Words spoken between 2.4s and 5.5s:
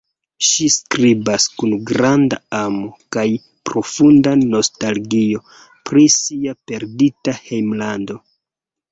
amo kaj profunda nostalgio